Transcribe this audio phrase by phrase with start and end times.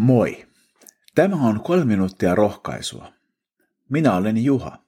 [0.00, 0.46] Moi!
[1.14, 3.12] Tämä on kolme minuuttia rohkaisua.
[3.88, 4.84] Minä olen Juha.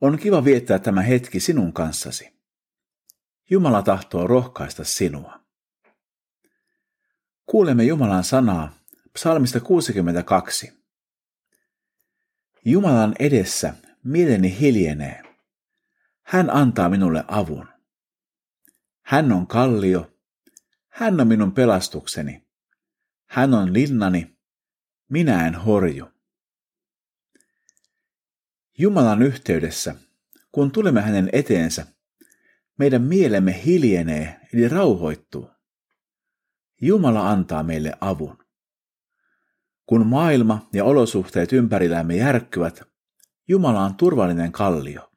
[0.00, 2.32] On kiva viettää tämä hetki sinun kanssasi.
[3.50, 5.40] Jumala tahtoo rohkaista sinua.
[7.46, 8.72] Kuulemme Jumalan sanaa
[9.12, 10.72] psalmista 62.
[12.64, 13.74] Jumalan edessä
[14.04, 15.22] mieleni hiljenee.
[16.22, 17.68] Hän antaa minulle avun.
[19.02, 20.12] Hän on kallio.
[20.88, 22.41] Hän on minun pelastukseni.
[23.32, 24.36] Hän on linnani.
[25.08, 26.06] Minä en horju.
[28.78, 29.94] Jumalan yhteydessä,
[30.52, 31.86] kun tulemme hänen eteensä,
[32.78, 35.50] meidän mielemme hiljenee eli rauhoittuu.
[36.80, 38.38] Jumala antaa meille avun.
[39.86, 42.82] Kun maailma ja olosuhteet ympärillämme järkkyvät,
[43.48, 45.12] Jumala on turvallinen kallio.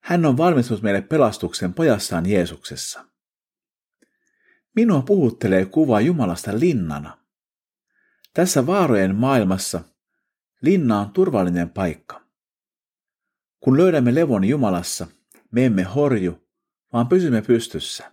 [0.00, 3.13] Hän on valmistunut meille pelastuksen pojassaan Jeesuksessa.
[4.74, 7.18] Minua puhuttelee kuva Jumalasta linnana.
[8.34, 9.80] Tässä vaarojen maailmassa
[10.60, 12.24] linna on turvallinen paikka.
[13.60, 15.06] Kun löydämme levon Jumalassa,
[15.50, 16.48] me emme horju,
[16.92, 18.12] vaan pysymme pystyssä.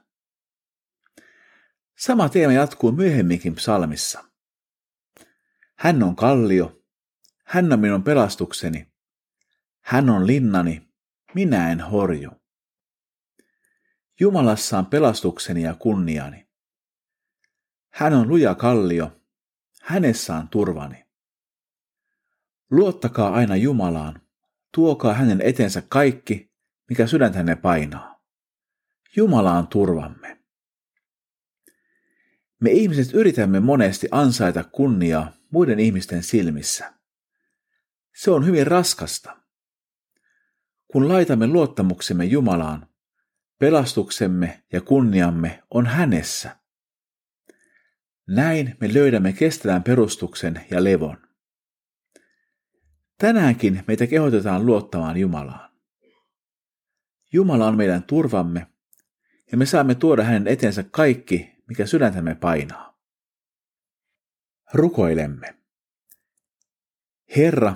[1.97, 4.23] Sama teema jatkuu myöhemminkin psalmissa.
[5.75, 6.83] Hän on kallio,
[7.45, 8.93] hän on minun pelastukseni,
[9.81, 10.89] hän on linnani,
[11.33, 12.31] minä en horju.
[14.19, 16.50] Jumalassa on pelastukseni ja kunniani.
[17.91, 19.21] Hän on luja kallio,
[19.81, 21.05] hänessä on turvani.
[22.71, 24.21] Luottakaa aina Jumalaan,
[24.75, 26.51] tuokaa hänen etensä kaikki,
[26.89, 28.21] mikä sydäntänne painaa.
[29.15, 30.39] Jumala on turvamme.
[32.61, 36.93] Me ihmiset yritämme monesti ansaita kunniaa muiden ihmisten silmissä.
[38.15, 39.37] Se on hyvin raskasta.
[40.87, 42.87] Kun laitamme luottamuksemme Jumalaan,
[43.59, 46.60] pelastuksemme ja kunniamme on hänessä.
[48.27, 51.17] Näin me löydämme kestävän perustuksen ja levon.
[53.17, 55.71] Tänäänkin meitä kehotetaan luottamaan Jumalaan.
[57.33, 58.67] Jumala on meidän turvamme
[59.51, 62.99] ja me saamme tuoda hänen etensä kaikki, mikä sydäntämme painaa.
[64.73, 65.55] Rukoilemme.
[67.37, 67.75] Herra,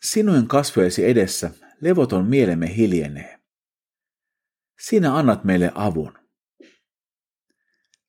[0.00, 1.50] sinun kasvojesi edessä
[1.80, 3.40] levoton mielemme hiljenee.
[4.80, 6.25] Sinä annat meille avun.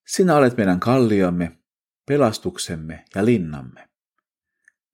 [0.08, 1.58] Sinä olet meidän kalliomme,
[2.06, 3.90] pelastuksemme ja linnamme.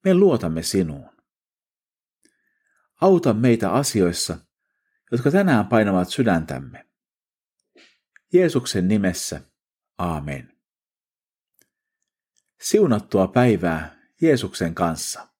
[0.04, 1.10] Me luotamme sinuun.
[3.00, 4.38] Auta meitä asioissa,
[5.12, 6.86] jotka tänään painavat sydäntämme.
[8.32, 9.40] Jeesuksen nimessä,
[9.98, 10.56] aamen.
[12.60, 15.33] Siunattua päivää Jeesuksen kanssa.